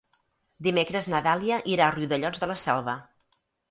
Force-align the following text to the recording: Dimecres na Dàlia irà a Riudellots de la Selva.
Dimecres 0.67 1.09
na 1.15 1.21
Dàlia 1.29 1.61
irà 1.77 1.89
a 1.89 1.93
Riudellots 1.99 2.45
de 2.47 2.53
la 2.55 2.61
Selva. 2.67 3.01